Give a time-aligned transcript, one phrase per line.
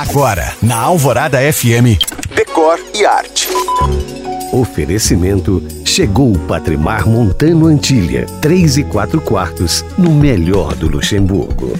[0.00, 2.00] Agora, na Alvorada FM,
[2.34, 3.48] Decor e Arte.
[4.50, 11.78] Oferecimento chegou o Patrimar Montano Antilha, 3 e 4 quartos, no melhor do Luxemburgo.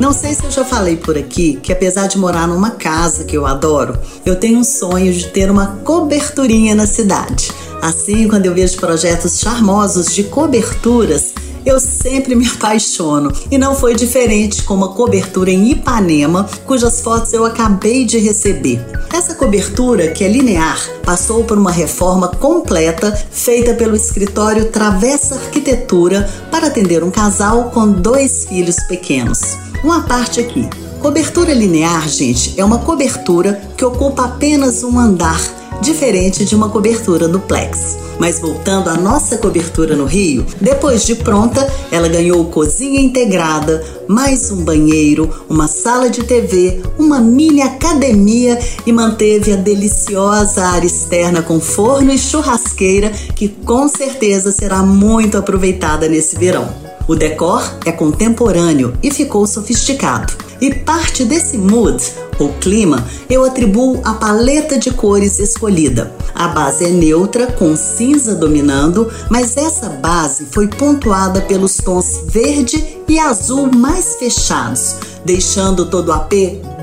[0.00, 3.36] Não sei se eu já falei por aqui que, apesar de morar numa casa que
[3.36, 7.52] eu adoro, eu tenho um sonho de ter uma coberturinha na cidade.
[7.82, 11.34] Assim, quando eu vejo projetos charmosos de coberturas,
[11.64, 17.32] eu sempre me apaixono e não foi diferente com uma cobertura em Ipanema, cujas fotos
[17.32, 18.84] eu acabei de receber.
[19.12, 26.28] Essa cobertura, que é linear, passou por uma reforma completa feita pelo escritório Travessa Arquitetura
[26.50, 29.40] para atender um casal com dois filhos pequenos.
[29.82, 30.68] Uma parte aqui.
[31.00, 35.40] Cobertura linear, gente, é uma cobertura que ocupa apenas um andar
[35.80, 37.96] diferente de uma cobertura duplex.
[38.18, 44.50] Mas voltando à nossa cobertura no Rio, depois de pronta, ela ganhou cozinha integrada, mais
[44.50, 51.42] um banheiro, uma sala de TV, uma mini academia e manteve a deliciosa área externa
[51.42, 56.68] com forno e churrasqueira que com certeza será muito aproveitada nesse verão.
[57.08, 60.49] O decor é contemporâneo e ficou sofisticado.
[60.60, 62.02] E parte desse mood
[62.38, 66.12] ou clima eu atribuo à paleta de cores escolhida.
[66.34, 72.98] A base é neutra, com cinza dominando, mas essa base foi pontuada pelos tons verde
[73.08, 76.32] e azul mais fechados, deixando todo o AP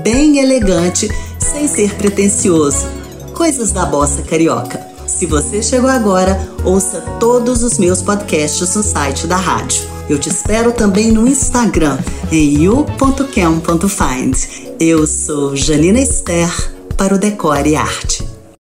[0.02, 2.86] bem elegante, sem ser pretensioso.
[3.34, 4.80] Coisas da bossa carioca.
[5.06, 9.97] Se você chegou agora, ouça todos os meus podcasts no site da rádio.
[10.08, 11.98] Eu te espero também no Instagram,
[12.32, 14.36] em you.cam.find.
[14.80, 16.48] Eu sou Janina Esther
[16.96, 18.37] para o Decore Arte.